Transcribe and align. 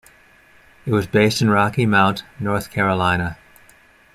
It 0.87 0.93
was 0.93 1.05
based 1.05 1.43
in 1.43 1.51
Rocky 1.51 1.85
Mount, 1.85 2.23
North 2.39 2.71
Carolina. 2.71 3.37